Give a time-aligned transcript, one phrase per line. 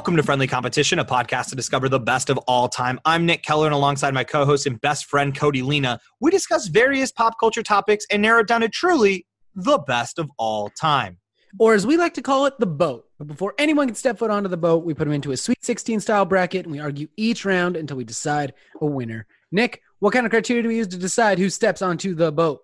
[0.00, 2.98] Welcome to Friendly Competition, a podcast to discover the best of all time.
[3.04, 6.68] I'm Nick Keller, and alongside my co host and best friend, Cody Lena, we discuss
[6.68, 11.18] various pop culture topics and narrow it down to truly the best of all time.
[11.58, 13.10] Or as we like to call it, the boat.
[13.18, 15.62] But before anyone can step foot onto the boat, we put them into a Sweet
[15.62, 19.26] 16 style bracket and we argue each round until we decide a winner.
[19.52, 22.60] Nick, what kind of criteria do we use to decide who steps onto the boat?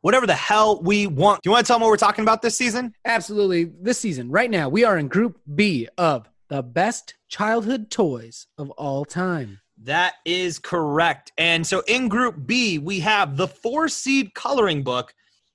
[0.00, 1.42] Whatever the hell we want.
[1.42, 2.94] Do you want to tell them what we're talking about this season?
[3.04, 3.64] Absolutely.
[3.64, 8.68] This season, right now, we are in Group B of the best childhood toys of
[8.72, 9.58] all time.
[9.84, 11.32] That is correct.
[11.38, 15.14] And so in Group B, we have the four seed coloring book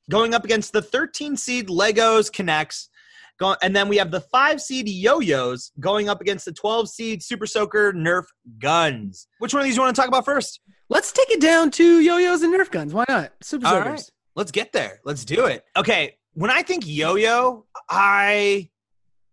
[0.09, 2.87] going up against the 13 seed Legos K'NEX.
[3.61, 7.45] And then we have the five seed yo-yos going up against the 12 seed Super
[7.45, 8.23] Soaker Nerf
[8.57, 9.27] guns.
[9.37, 10.61] Which one of these you want to talk about first?
[10.89, 12.91] Let's take it down to yo-yos and Nerf guns.
[12.91, 13.33] Why not?
[13.43, 13.91] Super All Soakers.
[13.91, 14.09] right.
[14.35, 14.99] Let's get there.
[15.05, 15.63] Let's do it.
[15.75, 16.17] Okay.
[16.33, 18.71] When I think yo-yo, I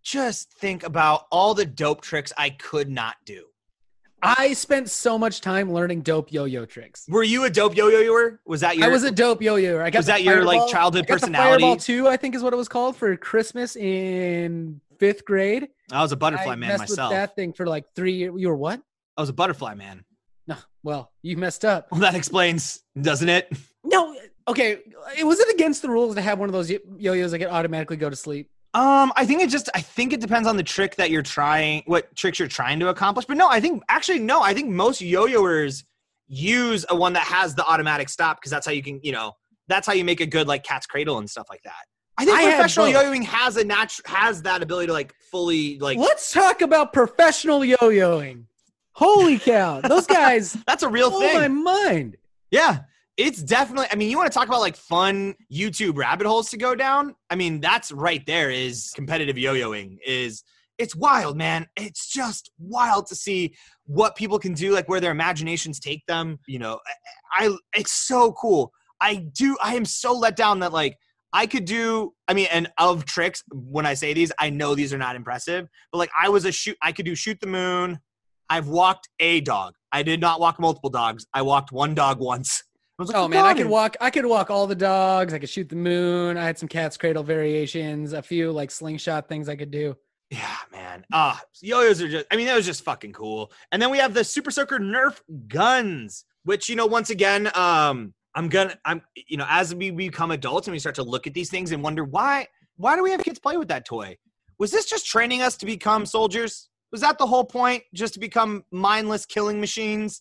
[0.05, 3.47] just think about all the dope tricks I could not do.
[4.23, 7.05] I spent so much time learning dope yo-yo tricks.
[7.09, 8.39] Were you a dope yo-yoer?
[8.47, 9.81] Was that your I was a dope yo-yo.
[9.81, 11.63] I got Was that your, like, childhood I personality?
[11.63, 15.69] Fireball two, I think is what it was called for Christmas in fifth grade.
[15.91, 17.11] I was a butterfly I man messed myself.
[17.11, 18.35] with that thing for like three years.
[18.39, 18.81] You were what?
[19.17, 20.05] I was a butterfly man.
[20.47, 21.91] No, well, you messed up.
[21.91, 23.53] Well, that explains, doesn't it?
[23.83, 24.17] No,
[24.49, 24.79] okay.
[25.19, 27.49] It was it against the rules to have one of those yo- yo-yos that could
[27.49, 28.51] automatically go to sleep.
[28.75, 31.85] Um, I think it just I think it depends on the trick that you're trying,
[31.87, 33.25] what tricks you're trying to accomplish.
[33.25, 35.85] But no, I think actually no, I think most yo-yoers
[36.27, 39.33] use a one that has the automatic stop because that's how you can, you know,
[39.69, 41.85] that's how you make a good like cat's cradle and stuff like that.
[42.19, 45.97] I think I professional yo-yoing has a natural has that ability to like fully like
[45.97, 48.45] Let's talk about professional yo-yoing.
[48.93, 51.35] Holy cow, those guys that's a real thing.
[51.35, 52.17] my mind.
[52.51, 52.81] Yeah.
[53.17, 56.57] It's definitely I mean, you want to talk about like fun YouTube rabbit holes to
[56.57, 57.15] go down?
[57.31, 60.43] I mean, that's right there is competitive yo-yoing is
[60.79, 61.69] it's wild, man.
[61.77, 63.55] It's just wild to see
[63.87, 66.81] what people can do like where their imaginations take them, you know.
[67.33, 68.73] I, I it's so cool.
[69.01, 70.97] I do I am so let down that like
[71.33, 74.93] I could do I mean and of tricks when I say these, I know these
[74.93, 78.01] are not impressive, but like I was a shoot I could do shoot the moon.
[78.51, 79.75] I've walked a dog.
[79.93, 81.27] I did not walk multiple dogs.
[81.33, 82.65] I walked one dog once.
[82.99, 83.97] Like, Oh man, I could walk.
[84.01, 85.35] I could walk all the dogs.
[85.35, 86.37] I could shoot the moon.
[86.37, 88.13] I had some cat's cradle variations.
[88.13, 89.97] A few like slingshot things I could do.
[90.31, 91.05] Yeah, man.
[91.13, 93.53] Ah, yo-yos are just I mean, that was just fucking cool.
[93.73, 98.15] And then we have the Super Soaker Nerf guns, which, you know, once again, um,
[98.35, 101.35] I'm gonna I'm you know, as we become adults and we start to look at
[101.35, 104.17] these things and wonder why why do we have kids play with that toy?
[104.59, 106.69] Was this just training us to become soldiers?
[106.93, 107.83] Was that the whole point?
[107.93, 110.21] Just to become mindless killing machines?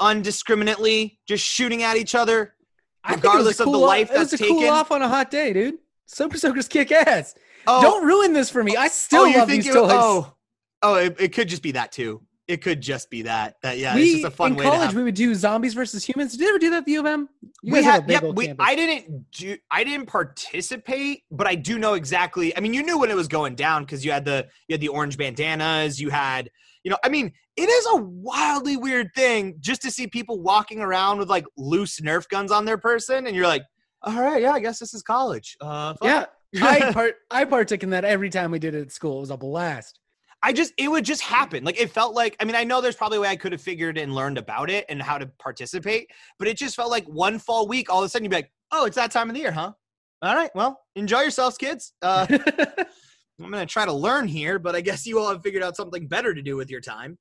[0.00, 2.54] Undiscriminately, just shooting at each other?
[3.02, 4.68] I think it was Regardless a of the life off, it was that's a cool
[4.68, 5.78] off on a hot day, dude.
[6.06, 7.34] Super Soakers kick ass.
[7.66, 8.76] Oh, Don't ruin this for me.
[8.76, 9.90] I still oh, love these toys.
[9.92, 10.34] oh,
[10.82, 12.22] oh, it, it could just be that too.
[12.46, 13.56] It could just be that.
[13.62, 15.72] That yeah, we it's just a fun in way to college we would do zombies
[15.72, 16.32] versus humans.
[16.32, 17.28] Did you ever do that at the U of M?
[17.62, 18.66] You we had, yep, we, campus.
[18.66, 22.54] I didn't do, I didn't participate, but I do know exactly.
[22.54, 24.82] I mean, you knew when it was going down because you had the you had
[24.82, 25.98] the orange bandanas.
[25.98, 26.50] You had,
[26.84, 30.80] you know, I mean, it is a wildly weird thing just to see people walking
[30.80, 33.64] around with like loose Nerf guns on their person, and you're like,
[34.02, 35.56] all right, yeah, I guess this is college.
[35.60, 36.26] Uh, yeah,
[36.62, 39.18] I part I partook in that every time we did it at school.
[39.18, 39.98] It was a blast.
[40.42, 41.64] I just it would just happen.
[41.64, 43.62] Like it felt like I mean I know there's probably a way I could have
[43.62, 47.38] figured and learned about it and how to participate, but it just felt like one
[47.38, 49.40] fall week all of a sudden you'd be like, oh, it's that time of the
[49.40, 49.72] year, huh?
[50.20, 51.92] All right, well, enjoy yourselves, kids.
[52.02, 52.26] Uh,
[53.42, 56.06] I'm gonna try to learn here, but I guess you all have figured out something
[56.06, 57.18] better to do with your time.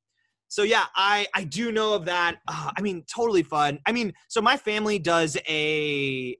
[0.47, 2.37] So yeah, I I do know of that.
[2.47, 3.79] Uh, I mean, totally fun.
[3.85, 6.37] I mean, so my family does a,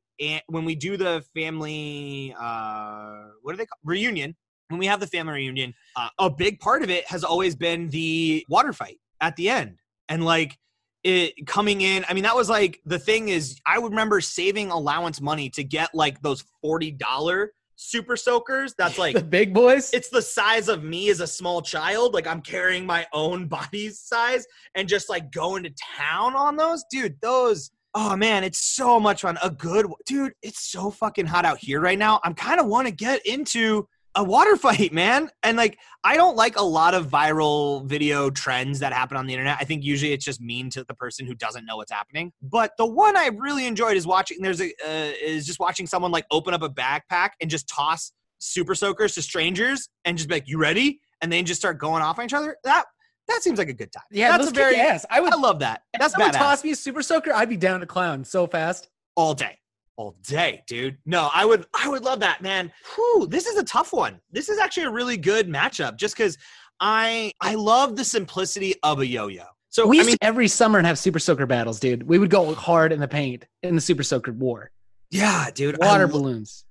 [0.48, 4.36] when we do the family uh what are they call reunion
[4.74, 7.90] when we have the family reunion, uh, a big part of it has always been
[7.90, 9.78] the water fight at the end.
[10.10, 10.58] And like
[11.04, 14.72] it coming in, I mean, that was like the thing is, I would remember saving
[14.72, 17.48] allowance money to get like those $40
[17.84, 18.74] super soakers.
[18.78, 19.92] That's like, the big boys.
[19.94, 22.14] it's the size of me as a small child.
[22.14, 24.46] Like I'm carrying my own body size
[24.76, 26.84] and just like going to town on those.
[26.90, 27.72] Dude, those.
[27.96, 29.38] Oh man, it's so much fun.
[29.44, 32.20] A good dude, it's so fucking hot out here right now.
[32.24, 35.30] I'm kind of want to get into a water fight, man.
[35.44, 39.34] And like I don't like a lot of viral video trends that happen on the
[39.34, 39.58] internet.
[39.60, 42.32] I think usually it's just mean to the person who doesn't know what's happening.
[42.42, 46.12] But the one I really enjoyed is watching there's a uh, is just watching someone
[46.12, 50.36] like open up a backpack and just toss super soakers to strangers and just be
[50.36, 52.58] like, "You ready?" and then just start going off on each other.
[52.64, 52.86] That
[53.30, 54.04] that seems like a good time.
[54.12, 54.76] yeah, that's a very.
[54.76, 55.06] ass.
[55.10, 55.34] I would.
[55.34, 55.84] I love that.
[55.98, 56.38] That's someone badass.
[56.38, 57.34] toss me a super soaker.
[57.34, 58.90] I'd be down to clown so fast.
[59.16, 59.60] all day
[59.96, 63.64] all day dude no i would i would love that man Whew, this is a
[63.64, 66.38] tough one this is actually a really good matchup just because
[66.80, 69.44] I I love the simplicity of a yo-yo.
[69.70, 72.04] So we I mean, every summer and have Super Soaker battles, dude.
[72.04, 74.72] We would go hard in the paint in the Super Soaker war.
[75.10, 75.82] yeah, dude.
[75.82, 76.66] I Water lo- balloons.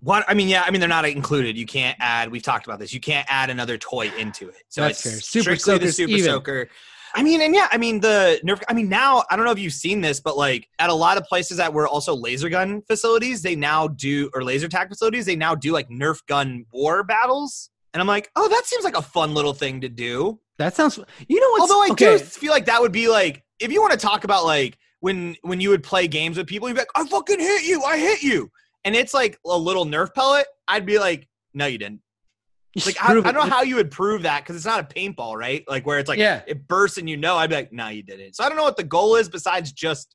[0.00, 1.56] What I mean, yeah, I mean they're not included.
[1.56, 2.32] You can't add.
[2.32, 2.92] We've talked about this.
[2.92, 4.62] You can't add another toy into it.
[4.68, 5.20] So That's it's fair.
[5.20, 6.24] Super strictly the Soaker's Super even.
[6.24, 6.68] Soaker.
[7.14, 8.62] I mean, and yeah, I mean the Nerf.
[8.68, 11.16] I mean now I don't know if you've seen this, but like at a lot
[11.16, 15.26] of places that were also laser gun facilities, they now do or laser tag facilities,
[15.26, 17.70] they now do like Nerf gun war battles.
[17.94, 20.40] And I'm like, oh, that seems like a fun little thing to do.
[20.58, 20.98] That sounds.
[21.28, 22.18] You know what's Although I okay.
[22.18, 25.36] do feel like that would be like if you want to talk about like when
[25.42, 27.98] when you would play games with people, you'd be like, I fucking hit you, I
[27.98, 28.50] hit you,
[28.84, 30.46] and it's like a little Nerf pellet.
[30.68, 32.00] I'd be like, no, you didn't.
[32.86, 35.36] Like I, I don't know how you would prove that because it's not a paintball,
[35.36, 35.62] right?
[35.68, 36.40] Like where it's like Yeah.
[36.46, 37.36] it bursts and you know.
[37.36, 38.34] I'd be like, no, you didn't.
[38.34, 40.14] So I don't know what the goal is besides just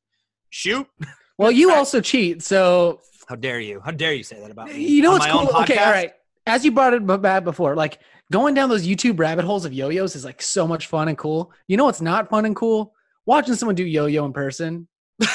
[0.50, 0.88] shoot.
[1.40, 3.80] Well, you also cheat, so How dare you?
[3.80, 4.84] How dare you say that about me?
[4.84, 5.48] you know what's cool.
[5.62, 6.12] Okay, all right.
[6.48, 8.00] As you brought it back before, like
[8.32, 11.52] going down those YouTube rabbit holes of yo-yos is like so much fun and cool.
[11.68, 12.96] You know what's not fun and cool?
[13.28, 14.88] Watching someone do yo-yo in person.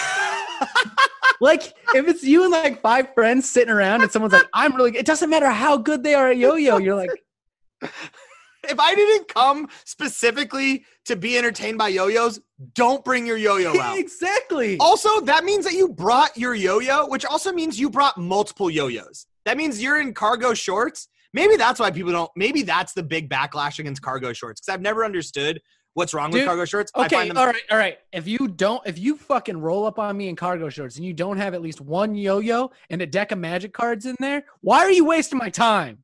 [1.42, 4.96] Like if it's you and like five friends sitting around and someone's like, "I'm really,"
[4.96, 6.78] it doesn't matter how good they are at yo-yo.
[6.78, 7.10] You're like,
[7.82, 12.38] if I didn't come specifically to be entertained by yo-yos,
[12.74, 13.98] don't bring your yo-yo out.
[13.98, 14.76] exactly.
[14.78, 19.26] Also, that means that you brought your yo-yo, which also means you brought multiple yo-yos.
[19.44, 21.08] That means you're in cargo shorts.
[21.34, 22.30] Maybe that's why people don't.
[22.36, 25.60] Maybe that's the big backlash against cargo shorts because I've never understood
[25.94, 26.90] what's wrong with cargo shorts.
[26.94, 27.38] I Okay, find them.
[27.38, 27.98] all right, all right.
[28.12, 31.12] If you don't, if you fucking roll up on me in cargo shorts and you
[31.14, 34.78] don't have at least one yo-yo and a deck of magic cards in there, why
[34.80, 35.98] are you wasting my time?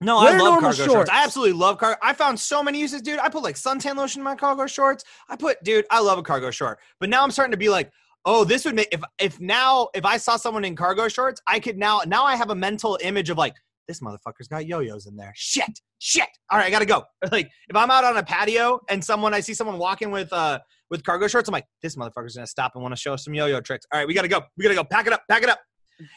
[0.00, 0.92] No, Wear I love cargo shorts.
[0.92, 1.10] shorts.
[1.10, 1.98] I absolutely love cargo.
[2.02, 3.20] I found so many uses, dude.
[3.20, 5.04] I put like suntan lotion in my cargo shorts.
[5.28, 6.78] I put, dude, I love a cargo short.
[7.00, 7.90] But now I'm starting to be like,
[8.26, 11.58] oh, this would make if if now if I saw someone in cargo shorts, I
[11.60, 13.54] could now now I have a mental image of like
[13.88, 15.32] this motherfucker's got yo-yos in there.
[15.36, 16.28] Shit, shit.
[16.50, 17.04] All right, I gotta go.
[17.32, 20.58] Like if I'm out on a patio and someone I see someone walking with uh
[20.90, 23.34] with cargo shorts, I'm like, this motherfucker's gonna stop and want to show us some
[23.34, 23.86] yo-yo tricks.
[23.92, 24.42] All right, we gotta go.
[24.56, 24.84] We gotta go.
[24.84, 25.22] Pack it up.
[25.30, 25.60] Pack it up.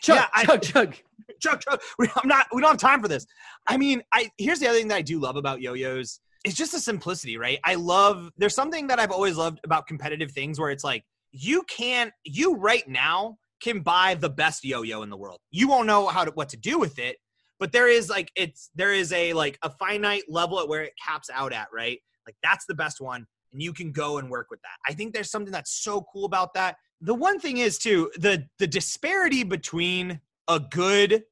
[0.02, 0.96] Chug, Yeah, I- chug, chug.
[1.42, 2.48] Chuck, Chuck, we, I'm not.
[2.54, 3.26] We don't have time for this.
[3.68, 6.20] I mean, I here's the other thing that I do love about yo-yos.
[6.46, 7.60] It's just the simplicity, right?
[7.64, 8.32] I love.
[8.38, 12.56] There's something that I've always loved about competitive things where it's like you can, you
[12.56, 15.40] right now can buy the best yo-yo in the world.
[15.52, 17.18] You won't know how to what to do with it,
[17.60, 20.94] but there is like it's there is a like a finite level at where it
[21.04, 22.00] caps out at, right?
[22.26, 24.78] Like that's the best one, and you can go and work with that.
[24.88, 26.78] I think there's something that's so cool about that.
[27.02, 31.24] The one thing is too the the disparity between a good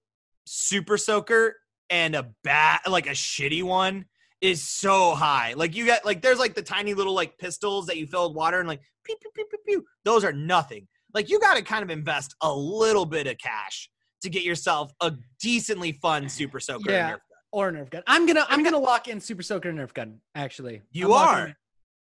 [0.45, 1.55] super soaker
[1.89, 4.05] and a bad like a shitty one
[4.41, 5.53] is so high.
[5.55, 8.35] Like you got like there's like the tiny little like pistols that you fill with
[8.35, 9.85] water and like pew pew pew pew pew.
[10.03, 10.87] Those are nothing.
[11.13, 13.89] Like you got to kind of invest a little bit of cash
[14.25, 16.91] to get yourself a decently fun super soaker.
[16.91, 17.07] Yeah.
[17.11, 17.19] Nerf gun.
[17.51, 18.03] Or Nerf gun.
[18.05, 20.19] I'm gonna I'm gonna lock in Super Soaker Nerf gun.
[20.35, 21.57] Actually, You I'm are?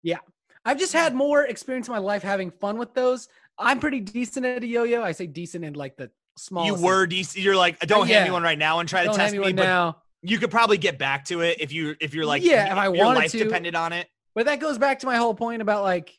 [0.02, 0.18] Yeah,
[0.64, 3.28] I've just had more experience in my life having fun with those.
[3.58, 5.02] I'm pretty decent at a yo-yo.
[5.02, 6.64] I say decent in like the small.
[6.66, 7.42] You were DC.
[7.42, 9.52] You're like, don't hand me one right now and try to Don't test have me,
[9.52, 9.98] but now.
[10.22, 12.84] you could probably get back to it if you if you're like Yeah, if I
[12.86, 13.38] your wanted life to.
[13.38, 14.08] depended on it.
[14.34, 16.18] But that goes back to my whole point about like,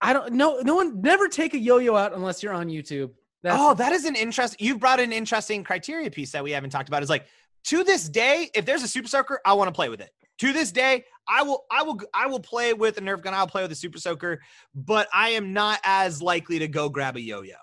[0.00, 3.10] I don't no no one never take a yo-yo out unless you're on YouTube.
[3.42, 4.64] That's, oh, that is an interesting.
[4.64, 7.02] You've brought an interesting criteria piece that we haven't talked about.
[7.02, 7.26] Is like
[7.64, 10.10] to this day, if there's a super soaker, I want to play with it.
[10.38, 13.34] To this day, I will, I will, I will play with a Nerf gun.
[13.34, 14.40] I'll play with a super soaker,
[14.74, 17.56] but I am not as likely to go grab a yo-yo.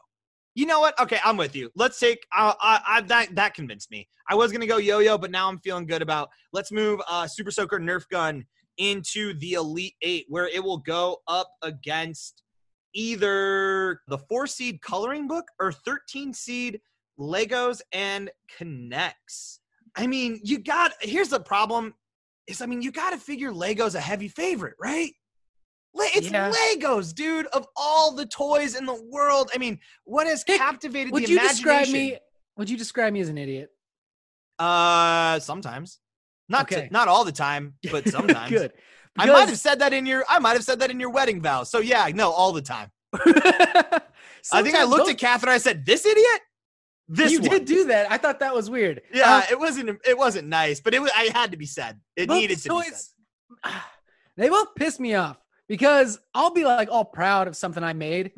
[0.55, 0.97] You know what?
[0.99, 1.69] Okay, I'm with you.
[1.75, 2.25] Let's take.
[2.35, 4.07] Uh, I, I, that that convinced me.
[4.29, 6.29] I was gonna go yo-yo, but now I'm feeling good about.
[6.53, 8.45] Let's move uh, super soaker Nerf gun
[8.77, 12.41] into the elite eight, where it will go up against
[12.95, 16.79] either the four seed coloring book or 13 seed
[17.19, 19.59] Legos and K'NEX.
[19.95, 21.93] I mean, you got here's the problem
[22.47, 25.11] is I mean, you got to figure Legos a heavy favorite, right?
[25.97, 26.51] It's Yeah.
[26.51, 29.49] Legos, dude, of all the toys in the world.
[29.53, 31.63] I mean, what has Nick, captivated would the you imagination?
[31.63, 32.17] describe me?
[32.57, 33.69] Would you describe me as an idiot?
[34.59, 35.99] Uh, sometimes.
[36.49, 38.49] Not to- not all the time, but sometimes.
[38.49, 38.73] Good.
[39.17, 41.41] I might have said that in your I might have said that in your wedding
[41.41, 41.71] vows.
[41.71, 42.91] So yeah, no, all the time.
[44.51, 45.53] I think I looked at Catherine.
[45.53, 46.41] I said, "This idiot."
[47.07, 47.49] This you one.
[47.49, 48.11] did do that.
[48.11, 49.01] I thought that was weird.
[49.13, 49.99] Yeah, Um, it wasn't.
[50.05, 51.11] It wasn't nice, but it was.
[51.15, 51.99] I had to be said.
[52.15, 53.73] It needed to be said.
[54.37, 55.37] they both piss me off
[55.69, 58.31] because I'll be like all proud of something I made,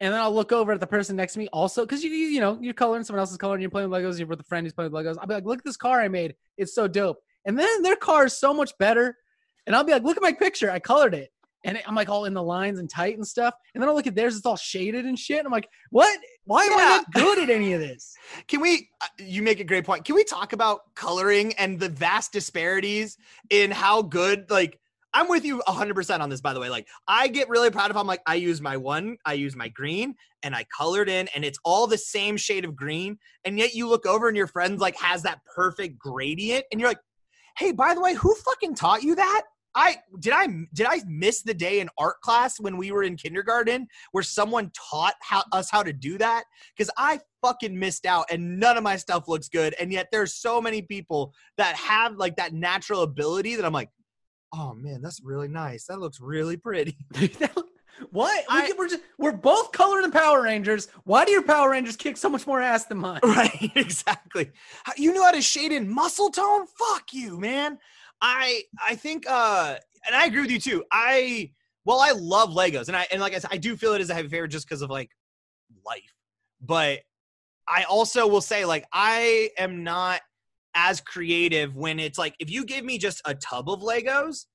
[0.00, 2.26] and then I'll look over at the person next to me also because you you
[2.28, 4.18] you know you're coloring someone else's color and you're playing with Legos.
[4.18, 5.16] You're with a friend who's playing with Legos.
[5.20, 6.34] I'll be like, look at this car I made.
[6.56, 7.18] It's so dope.
[7.44, 9.16] And then their car is so much better,
[9.66, 10.70] and I'll be like, look at my picture.
[10.70, 11.30] I colored it,
[11.64, 13.54] and I'm like all in the lines and tight and stuff.
[13.74, 15.38] And then I look at theirs; it's all shaded and shit.
[15.38, 16.18] And I'm like, what?
[16.44, 18.14] Why am I not good at any of this?
[18.48, 18.88] Can we?
[19.00, 20.04] Uh, you make a great point.
[20.04, 23.16] Can we talk about coloring and the vast disparities
[23.50, 24.50] in how good?
[24.50, 24.78] Like,
[25.12, 26.40] I'm with you 100 percent on this.
[26.40, 27.96] By the way, like, I get really proud of.
[27.96, 31.28] how I'm like, I use my one, I use my green, and I colored in,
[31.34, 33.18] and it's all the same shade of green.
[33.44, 36.88] And yet, you look over and your friend's like has that perfect gradient, and you're
[36.88, 37.00] like,
[37.58, 39.42] Hey, by the way, who fucking taught you that?
[39.74, 43.16] I did I did I miss the day in art class when we were in
[43.16, 46.44] kindergarten where someone taught how, us how to do that?
[46.76, 49.74] because I fucking missed out and none of my stuff looks good.
[49.80, 53.90] And yet there's so many people that have like that natural ability that I'm like,
[54.54, 55.84] oh man, that's really nice.
[55.84, 56.96] That looks really pretty.
[58.10, 58.44] what?
[58.48, 60.88] I- we, we're just we're both colored in Power Rangers.
[61.04, 63.20] Why do your Power Rangers kick so much more ass than mine?
[63.24, 64.50] right, exactly.
[64.96, 66.66] You knew how to shade in muscle tone?
[66.66, 67.78] Fuck you, man.
[68.20, 69.76] I I think uh
[70.06, 70.84] and I agree with you too.
[70.90, 71.52] I
[71.84, 74.10] well, I love Legos and I and like I said, I do feel it as
[74.10, 75.10] a heavy favorite just because of like
[75.86, 76.14] life.
[76.60, 77.00] But
[77.68, 80.20] I also will say, like, I am not
[80.74, 84.46] as creative when it's like if you give me just a tub of Legos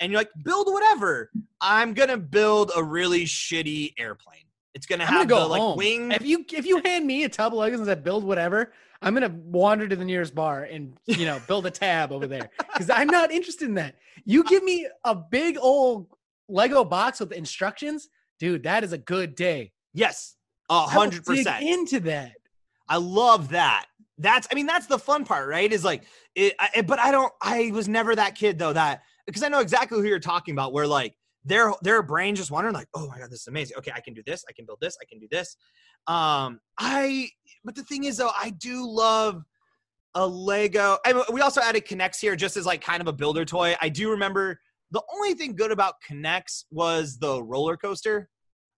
[0.00, 4.44] and you're like, build whatever, I'm gonna build a really shitty airplane.
[4.74, 6.12] It's gonna I'm gonna have go the like wing.
[6.12, 9.14] If you if you hand me a tub of Legos and said build whatever, I'm
[9.14, 12.90] gonna wander to the nearest bar and you know build a tab over there because
[12.90, 13.96] I'm not interested in that.
[14.24, 16.08] You give me a big old
[16.48, 18.64] Lego box with instructions, dude.
[18.64, 19.72] That is a good day.
[19.94, 20.36] Yes,
[20.68, 22.32] a hundred percent into that.
[22.88, 23.86] I love that.
[24.18, 25.70] That's, I mean, that's the fun part, right?
[25.70, 29.42] Is like, it, I, but I don't, I was never that kid though, that, because
[29.42, 31.14] I know exactly who you're talking about, where like
[31.44, 33.76] their, their brain just wondering, like, oh my God, this is amazing.
[33.78, 34.44] Okay, I can do this.
[34.48, 34.96] I can build this.
[35.00, 35.56] I can do this.
[36.06, 37.28] Um, I,
[37.64, 39.42] but the thing is though, I do love
[40.14, 40.98] a Lego.
[41.04, 43.76] I, we also added K'NEX here just as like kind of a builder toy.
[43.80, 44.58] I do remember
[44.90, 48.30] the only thing good about K'NEX was the roller coaster.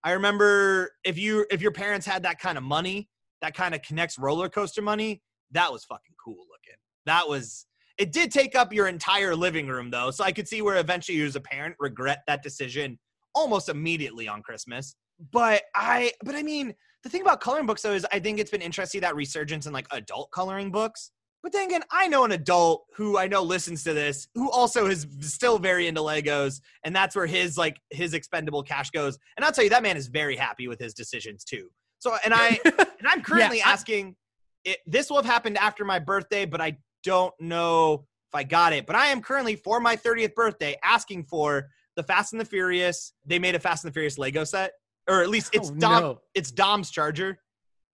[0.02, 3.09] I remember if you if your parents had that kind of money,
[3.40, 6.78] that kind of K'NEX roller coaster money, that was fucking cool looking.
[7.07, 7.67] That was
[7.99, 10.11] it did take up your entire living room though.
[10.11, 12.99] So I could see where eventually you as a parent regret that decision
[13.35, 14.95] almost immediately on Christmas.
[15.33, 18.50] But I but I mean, the thing about coloring books though is I think it's
[18.50, 21.11] been interesting that resurgence in like adult coloring books.
[21.43, 24.87] But then again, I know an adult who I know listens to this who also
[24.87, 29.19] is still very into Legos, and that's where his like his expendable cash goes.
[29.37, 31.69] And I'll tell you, that man is very happy with his decisions too.
[32.00, 34.17] So, and I and I'm currently I- asking,
[34.64, 36.76] it, this will have happened after my birthday, but I
[37.09, 38.87] don't know if I got it.
[38.87, 43.12] But I am currently for my 30th birthday asking for the Fast and the Furious.
[43.27, 44.73] They made a Fast and the Furious Lego set,
[45.09, 46.03] or at least it's Oh, Dom.
[46.03, 46.19] no.
[46.35, 47.38] It's Dom's Charger.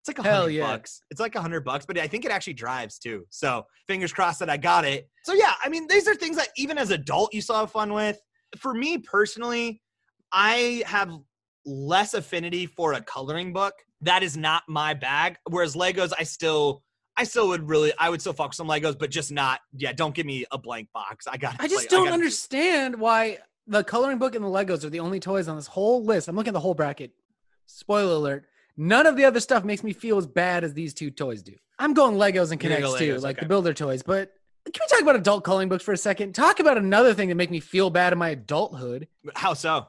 [0.00, 0.66] It's like a Hell hundred yeah.
[0.66, 1.00] bucks.
[1.10, 3.24] It's like a hundred bucks, but I think it actually drives too.
[3.30, 5.08] So fingers crossed that I got it.
[5.24, 7.92] So yeah, I mean, these are things that even as adult you still have fun
[7.94, 8.20] with.
[8.58, 9.80] For me personally,
[10.32, 11.10] I have
[11.64, 13.74] less affinity for a coloring book.
[14.02, 15.36] That is not my bag.
[15.48, 16.82] Whereas Legos, I still,
[17.16, 19.60] I still would really, I would still fuck with some Legos, but just not.
[19.76, 21.26] Yeah, don't give me a blank box.
[21.26, 21.56] I got.
[21.60, 25.48] I just don't understand why the coloring book and the Legos are the only toys
[25.48, 26.28] on this whole list.
[26.28, 27.12] I'm looking at the whole bracket.
[27.66, 28.46] Spoiler alert.
[28.76, 31.54] None of the other stuff makes me feel as bad as these two toys do.
[31.78, 33.44] I'm going Legos and K'NEX go too, like okay.
[33.44, 34.02] the builder toys.
[34.02, 34.32] But
[34.64, 36.34] can we talk about adult coloring books for a second?
[36.34, 39.08] Talk about another thing that make me feel bad in my adulthood.
[39.34, 39.88] How so?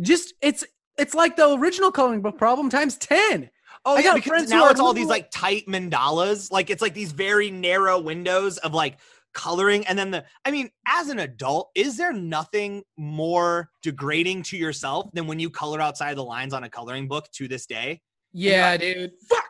[0.00, 0.64] Just it's
[0.96, 3.50] it's like the original coloring book problem times 10.
[3.88, 6.52] Oh I yeah, because now it's all these like tight mandalas.
[6.52, 8.98] Like it's like these very narrow windows of like
[9.32, 14.58] coloring and then the I mean, as an adult, is there nothing more degrading to
[14.58, 18.02] yourself than when you color outside the lines on a coloring book to this day?
[18.34, 19.12] Yeah, dude.
[19.26, 19.44] Fuck.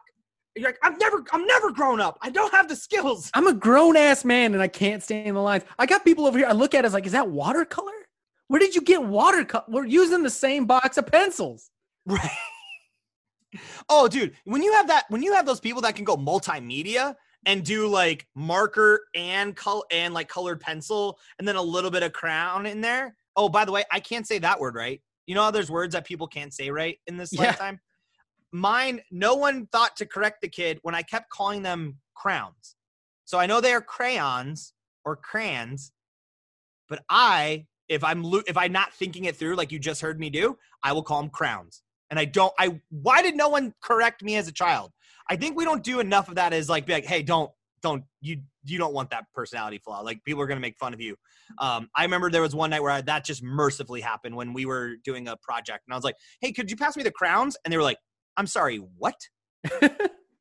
[0.55, 2.17] You're like, I've never I'm never grown up.
[2.23, 3.33] I don't have the skills.
[3.35, 5.65] I'm a grown ass man and I can't stay in the lines.
[5.81, 6.47] I got people over here.
[6.47, 7.91] I look at it as like, is that watercolor?
[8.47, 9.65] Where did you get watercolor?
[9.67, 11.71] We're using the same box of pencils.
[12.07, 12.31] Right.
[13.89, 17.15] Oh, dude, when you have that, when you have those people that can go multimedia
[17.47, 22.03] and do like marker and color and like colored pencil and then a little bit
[22.03, 23.17] of crown in there.
[23.37, 25.01] Oh, by the way, I can't say that word right.
[25.27, 27.43] You know how there's words that people can't say right in this Yeah.
[27.43, 27.81] lifetime?
[28.53, 32.77] Mine, no one thought to correct the kid when I kept calling them crowns.
[33.25, 34.73] So I know they are crayons
[35.05, 35.93] or crayons,
[36.89, 40.19] but I, if I'm lo- if I'm not thinking it through like you just heard
[40.19, 41.83] me do, I will call them crowns.
[42.11, 42.53] And I don't.
[42.59, 44.93] I why did no one correct me as a child?
[45.31, 46.53] I think we don't do enough of that.
[46.53, 47.51] As like, be like, hey, don't
[47.83, 50.01] don't you you don't want that personality flaw.
[50.01, 51.17] Like people are gonna make fun of you.
[51.59, 54.67] Um, I remember there was one night where I, that just mercifully happened when we
[54.67, 57.57] were doing a project, and I was like, hey, could you pass me the crowns?
[57.65, 57.99] And they were like,
[58.37, 59.17] I'm sorry, what?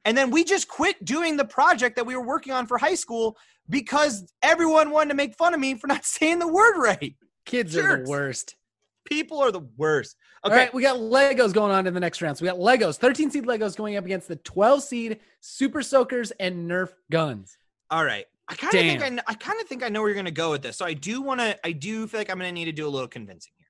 [0.07, 2.95] And then we just quit doing the project that we were working on for high
[2.95, 3.35] school
[3.69, 7.13] because everyone wanted to make fun of me for not saying the word right.
[7.45, 8.55] Kids are the worst.
[9.03, 10.15] People are the worst.
[10.47, 10.55] Okay.
[10.55, 12.37] All right, we got Legos going on in the next round.
[12.37, 16.31] So we got Legos, 13 seed Legos going up against the 12 seed Super Soakers
[16.39, 17.57] and Nerf guns.
[17.89, 18.25] All right.
[18.49, 20.31] I kind of think I, I kind of think I know where you're going to
[20.31, 20.77] go with this.
[20.77, 22.87] So I do want to I do feel like I'm going to need to do
[22.87, 23.67] a little convincing here.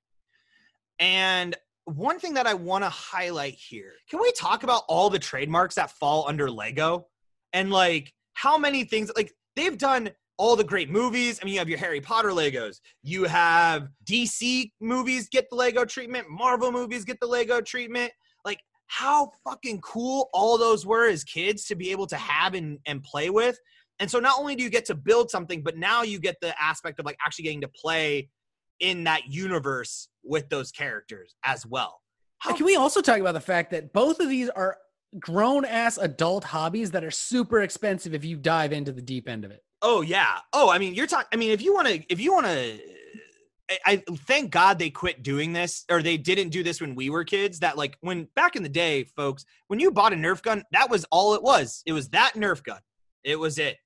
[0.99, 1.55] And
[1.85, 3.93] one thing that I want to highlight here.
[4.09, 7.07] Can we talk about all the trademarks that fall under Lego
[7.53, 11.39] and like how many things like they've done all the great movies.
[11.41, 12.79] I mean, you have your Harry Potter Legos.
[13.03, 16.29] You have DC movies get the Lego treatment.
[16.29, 18.11] Marvel movies get the Lego treatment.
[18.45, 22.79] Like how fucking cool all those were as kids to be able to have and,
[22.85, 23.59] and play with.
[23.99, 26.53] And so not only do you get to build something, but now you get the
[26.61, 28.29] aspect of like actually getting to play
[28.79, 31.99] in that universe with those characters as well.
[32.39, 34.77] How Can we also talk about the fact that both of these are
[35.19, 39.43] grown ass adult hobbies that are super expensive if you dive into the deep end
[39.43, 39.63] of it?
[39.81, 40.39] Oh yeah.
[40.53, 41.27] Oh, I mean, you're talking.
[41.31, 42.79] I mean, if you want to, if you want to,
[43.69, 47.09] I, I thank God they quit doing this, or they didn't do this when we
[47.09, 47.59] were kids.
[47.59, 50.89] That like when back in the day, folks, when you bought a Nerf gun, that
[50.89, 51.83] was all it was.
[51.85, 52.79] It was that Nerf gun.
[53.23, 53.77] It was it.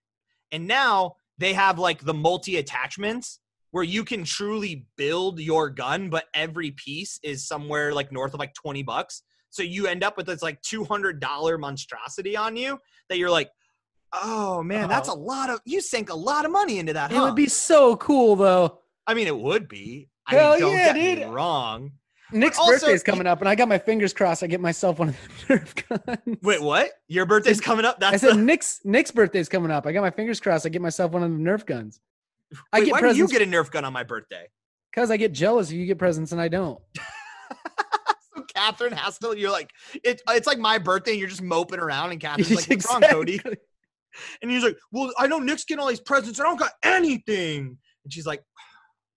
[0.51, 3.39] And now they have like the multi attachments
[3.71, 8.39] where you can truly build your gun, but every piece is somewhere like north of
[8.39, 9.23] like twenty bucks.
[9.49, 12.79] So you end up with this like two hundred dollar monstrosity on you
[13.09, 13.49] that you're like,
[14.13, 15.17] oh man, that's uh-huh.
[15.17, 15.25] a Oh.
[15.25, 17.11] lot of you sank a lot of money into that.
[17.11, 17.23] It Huh?
[17.25, 18.79] would be so cool though.
[19.07, 20.09] I mean, it would be.
[20.27, 21.33] I Hell mean, don't yeah, get me dude.
[21.33, 21.91] wrong.
[22.33, 24.41] Nick's also- birthday's coming up, and I got my fingers crossed.
[24.43, 26.37] I get myself one of the Nerf guns.
[26.41, 26.91] Wait, what?
[27.09, 27.97] Your birthday's coming up?
[28.01, 29.85] I said the, Nick's Nick's birthday's coming up.
[29.85, 30.65] I got my fingers crossed.
[30.65, 31.99] I get myself one of the Nerf guns.
[32.71, 34.47] I get why do you get a Nerf gun on my birthday?
[34.91, 36.79] because I get jealous if you get presents and I don't.
[38.33, 39.37] So Catherine has to.
[39.37, 39.71] You're like,
[40.05, 43.01] it, it's like my birthday, and you're just moping around, and Catherine's like, "What's wrong,
[43.01, 43.41] Cody?"
[44.41, 47.77] And he's like, "Well, I know Nick's getting all these presents, I don't got anything."
[48.03, 48.43] And she's like,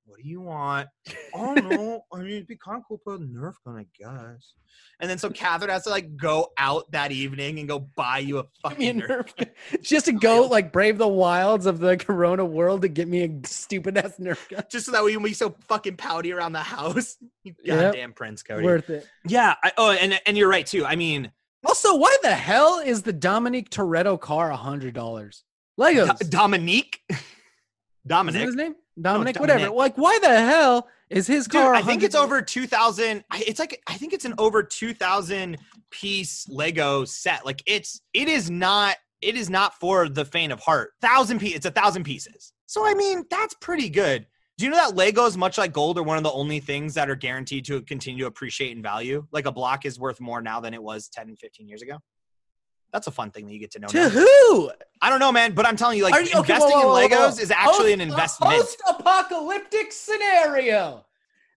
[0.07, 0.89] "What do you want?"
[1.35, 3.87] oh no, I mean, it'd be kind of cool to put a Nerf gun, I
[3.99, 4.53] guess.
[5.01, 8.39] And then so Catherine has to like go out that evening and go buy you
[8.39, 9.37] a me a fucking Nerf.
[9.37, 9.49] Gun.
[9.83, 13.47] Just to go like brave the wilds of the Corona world to get me a
[13.47, 14.65] stupid ass Nerf gun.
[14.71, 17.17] just so that we can be so fucking pouty around the house.
[17.45, 17.81] You Yep.
[17.93, 18.65] goddamn Prince Cody.
[18.65, 19.07] Worth it.
[19.27, 19.55] yeah.
[19.63, 20.85] I, oh, and and you're right too.
[20.85, 21.31] I mean,
[21.65, 25.45] Also, why the hell is the Dominique Toretto car a hundred dollars?
[25.81, 26.19] Legos.
[26.19, 27.01] Do- Dominique,
[28.07, 28.43] Dominic.
[28.43, 28.75] his name?
[29.01, 29.41] Dominic, Dominic.
[29.41, 29.75] whatever.
[29.75, 31.75] Like, why the hell is his Dude, car?
[31.75, 33.25] I think it's over two thousand.
[33.35, 35.59] It's like I think it's an over two thousand
[35.91, 37.45] piece Lego set.
[37.45, 40.91] Like it's it is not it is not for the faint of heart.
[41.01, 41.57] Thousand piece.
[41.57, 42.53] It's a thousand pieces.
[42.67, 44.27] So I mean that's pretty good.
[44.65, 47.11] Do you know that Legos, much like gold, are one of the only things that
[47.11, 49.27] are guaranteed to continue to appreciate in value?
[49.31, 51.99] Like a block is worth more now than it was 10 and 15 years ago.
[52.91, 53.89] That's a fun thing that you get to know.
[53.89, 54.09] to now.
[54.09, 54.71] who?
[55.03, 56.97] I don't know, man, but I'm telling you, like Are you- okay, investing whoa, whoa,
[56.97, 57.29] in whoa, whoa.
[57.29, 58.53] Legos is actually an Post- uh, investment.
[58.55, 61.05] Post-apocalyptic scenario.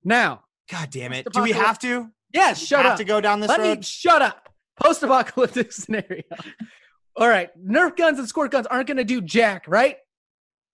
[0.03, 1.27] Now, God damn it!
[1.31, 2.09] Do we have to?
[2.33, 2.97] yes, shut have up.
[2.97, 3.77] to go down this Let road?
[3.77, 4.49] me shut up.
[4.83, 6.23] Post-apocalyptic scenario.
[7.15, 9.95] All right, Nerf guns and squirt guns aren't going to do jack, right?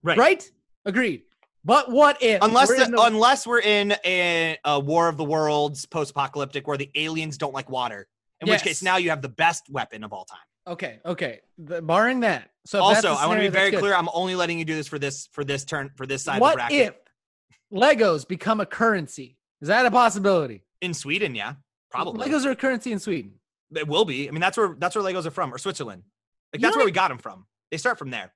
[0.01, 0.17] Right.
[0.17, 0.51] Right.
[0.83, 1.21] Agreed.
[1.65, 5.17] But what if unless we're the, in the- unless we're in a, a War of
[5.17, 8.07] the Worlds post-apocalyptic where the aliens don't like water,
[8.41, 10.39] in which case now you have the best weapon of all time.
[10.67, 12.49] okay, okay, the, barring that.
[12.65, 13.93] So also, I want to be very clear.
[13.95, 16.39] I'm only letting you do this for this for this turn for this side of
[16.39, 16.79] the What bracket.
[16.79, 16.95] if
[17.73, 19.37] Legos become a currency?
[19.61, 20.63] Is that a possibility?
[20.81, 21.53] in Sweden, yeah,
[21.89, 23.35] probably Legos are a currency in Sweden.
[23.73, 24.27] it will be.
[24.27, 26.03] I mean, that's where that's where Legos are from, or Switzerland.
[26.51, 27.45] Like You that's where we got them from.
[27.71, 28.33] They start from there.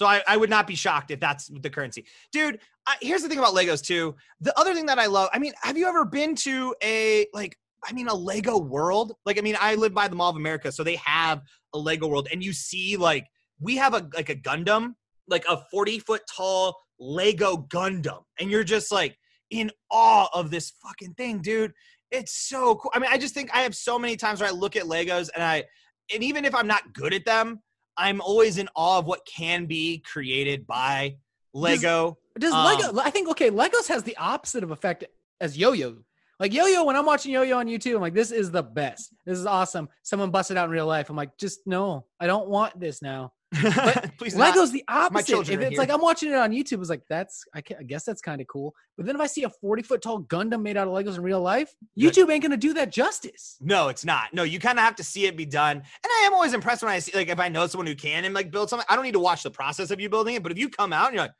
[0.00, 2.58] So I, I would not be shocked if that's the currency, dude.
[2.86, 4.16] I, here's the thing about Legos too.
[4.40, 5.28] The other thing that I love.
[5.34, 7.58] I mean, have you ever been to a like?
[7.84, 9.12] I mean, a Lego World.
[9.26, 11.42] Like, I mean, I live by the Mall of America, so they have
[11.74, 13.26] a Lego World, and you see like
[13.60, 14.94] we have a like a Gundam,
[15.28, 19.18] like a 40 foot tall Lego Gundam, and you're just like
[19.50, 21.74] in awe of this fucking thing, dude.
[22.10, 22.90] It's so cool.
[22.94, 25.28] I mean, I just think I have so many times where I look at Legos
[25.34, 25.64] and I,
[26.10, 27.60] and even if I'm not good at them,
[28.00, 31.16] I'm always in awe of what can be created by
[31.52, 32.16] Lego.
[32.38, 32.98] Does Um, Lego?
[33.00, 33.50] I think okay.
[33.50, 35.04] Legos has the opposite of effect
[35.40, 35.98] as Yo-Yo.
[36.38, 39.12] Like Yo-Yo, when I'm watching Yo-Yo on YouTube, I'm like, this is the best.
[39.26, 39.88] This is awesome.
[40.02, 41.10] Someone busted out in real life.
[41.10, 43.32] I'm like, just no, I don't want this now.
[44.18, 44.54] Please, not.
[44.54, 45.48] Lego's the opposite.
[45.50, 48.20] If it's like I'm watching it on YouTube, it's like that's I, I guess that's
[48.20, 48.74] kind of cool.
[48.96, 51.22] But then if I see a 40 foot tall Gundam made out of Legos in
[51.22, 51.74] real life.
[51.98, 53.56] YouTube ain't gonna do that justice.
[53.60, 54.32] No, it's not.
[54.32, 55.78] No, you kind of have to see it be done.
[55.78, 58.24] And I am always impressed when I see, like, if I know someone who can
[58.24, 58.86] and like build something.
[58.88, 60.92] I don't need to watch the process of you building it, but if you come
[60.92, 61.34] out and you're like,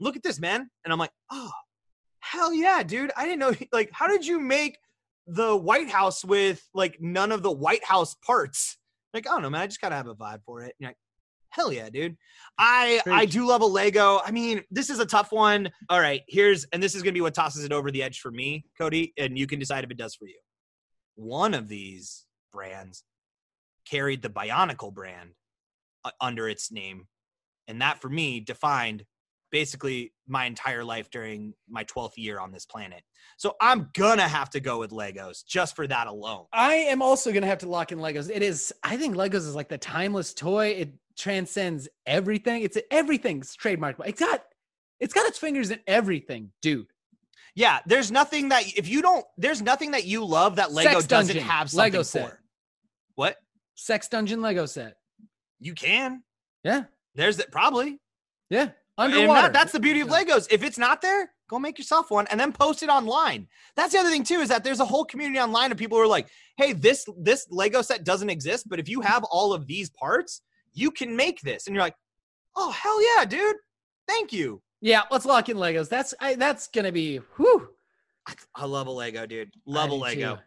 [0.00, 1.50] "Look at this, man," and I'm like, "Oh,
[2.20, 3.12] hell yeah, dude!
[3.18, 3.52] I didn't know.
[3.70, 4.78] Like, how did you make
[5.26, 8.78] the White House with like none of the White House parts?"
[9.12, 9.60] Like, I don't know, man.
[9.60, 10.74] I just gotta have a vibe for it.
[10.80, 10.96] Like,
[11.50, 12.16] Hell yeah, dude.
[12.58, 14.20] I I do love a Lego.
[14.24, 15.70] I mean, this is a tough one.
[15.88, 18.30] All right, here's and this is gonna be what tosses it over the edge for
[18.30, 20.38] me, Cody, and you can decide if it does for you.
[21.16, 23.04] One of these brands
[23.88, 25.30] carried the Bionicle brand
[26.04, 27.08] uh, under its name,
[27.66, 29.04] and that for me defined
[29.50, 33.02] basically my entire life during my 12th year on this planet.
[33.36, 36.46] So I'm gonna have to go with Legos just for that alone.
[36.52, 38.30] I am also gonna have to lock in Legos.
[38.30, 40.68] It is, I think Legos is like the timeless toy.
[40.68, 42.62] It transcends everything.
[42.62, 43.96] It's everything's trademark.
[44.04, 44.42] It's got,
[44.98, 46.86] it's got its fingers in everything, dude.
[47.54, 51.06] Yeah, there's nothing that if you don't, there's nothing that you love that Lego Sex
[51.06, 52.04] doesn't Dungeon, have something Lego for.
[52.04, 52.38] set.
[53.16, 53.36] What?
[53.74, 54.94] Sex Dungeon Lego set.
[55.58, 56.22] You can.
[56.64, 57.98] Yeah, There's that probably.
[58.50, 58.70] yeah.
[58.98, 59.42] Underwater.
[59.42, 60.46] that- that's the beauty of Legos.
[60.50, 63.48] If it's not there, go make yourself one and then post it online.
[63.74, 66.04] That's the other thing too is that there's a whole community online of people who
[66.04, 66.28] are like,
[66.58, 70.42] "Hey, this this Lego set doesn't exist, but if you have all of these parts,
[70.72, 71.96] you can make this." And you're like,
[72.56, 73.56] "Oh, hell yeah, dude.
[74.08, 75.88] Thank you." Yeah, let's lock in Legos.
[75.88, 77.68] That's I, that's gonna be whew.
[78.54, 79.50] I love a Lego, dude.
[79.66, 80.36] Love a I do Lego.
[80.36, 80.42] too.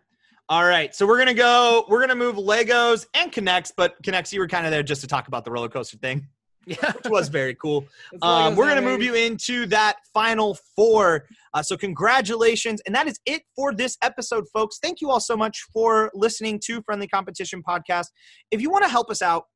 [0.50, 1.86] All right, so we're gonna go.
[1.88, 5.08] We're gonna move Legos and K'NEX, but K'NEX, you were kind of there just to
[5.08, 6.28] talk about the roller coaster thing,
[6.66, 7.86] Yeah, which was very cool.
[8.22, 11.26] Um, we're going to move you into that final four.
[11.54, 12.82] Uh, so, congratulations.
[12.86, 14.80] And that is it for this episode, folks.
[14.82, 18.08] Thank you all so much for listening to Friendly Competition Podcast.
[18.50, 19.53] If you want to help us out, a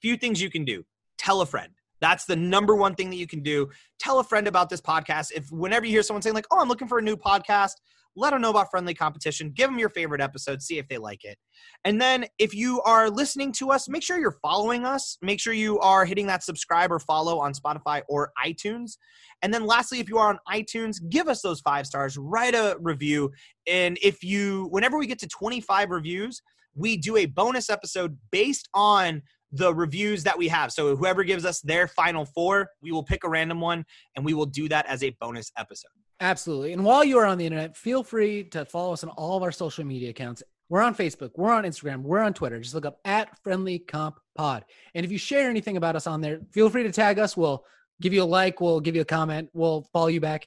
[0.00, 0.84] few things you can do
[1.18, 1.72] tell a friend.
[2.00, 3.68] That's the number one thing that you can do.
[3.98, 5.32] Tell a friend about this podcast.
[5.34, 7.72] If whenever you hear someone saying, like, oh, I'm looking for a new podcast,
[8.16, 9.50] let them know about Friendly Competition.
[9.50, 11.38] Give them your favorite episode, see if they like it.
[11.84, 15.18] And then if you are listening to us, make sure you're following us.
[15.22, 18.96] Make sure you are hitting that subscribe or follow on Spotify or iTunes.
[19.42, 22.76] And then lastly, if you are on iTunes, give us those five stars, write a
[22.80, 23.30] review.
[23.68, 26.42] And if you, whenever we get to 25 reviews,
[26.74, 30.72] we do a bonus episode based on the reviews that we have.
[30.72, 33.84] So whoever gives us their final four, we will pick a random one
[34.14, 35.90] and we will do that as a bonus episode.
[36.20, 36.72] Absolutely.
[36.72, 39.42] And while you are on the internet, feel free to follow us on all of
[39.42, 40.42] our social media accounts.
[40.68, 42.60] We're on Facebook, we're on Instagram, we're on Twitter.
[42.60, 44.64] Just look up at Friendly Comp Pod.
[44.94, 47.36] And if you share anything about us on there, feel free to tag us.
[47.36, 47.64] We'll
[48.02, 50.44] give you a like, we'll give you a comment, we'll follow you back.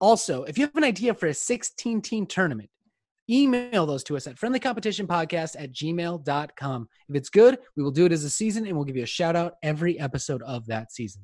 [0.00, 2.70] Also, if you have an idea for a 16 team tournament,
[3.30, 6.88] email those to us at friendlycompetitionpodcast at gmail.com.
[7.08, 9.06] If it's good, we will do it as a season and we'll give you a
[9.06, 11.22] shout out every episode of that season.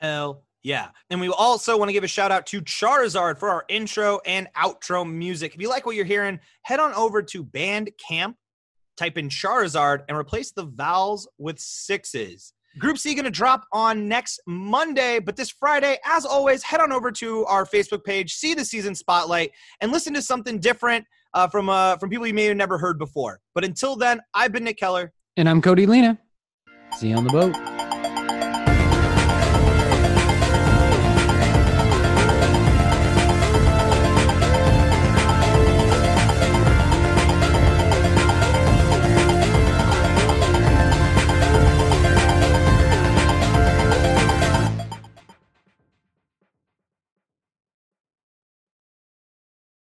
[0.00, 0.88] Hell yeah.
[1.10, 4.48] And we also want to give a shout out to Charizard for our intro and
[4.56, 5.54] outro music.
[5.54, 8.34] If you like what you're hearing, head on over to Bandcamp,
[8.96, 12.54] type in Charizard, and replace the vowels with sixes.
[12.78, 16.90] Group C going to drop on next Monday, but this Friday, as always, head on
[16.90, 21.48] over to our Facebook page, see the season spotlight, and listen to something different uh,
[21.48, 23.40] from uh, from people you may have never heard before.
[23.54, 25.12] But until then, I've been Nick Keller.
[25.36, 26.18] And I'm Cody Lena.
[26.98, 27.73] See you on the boat.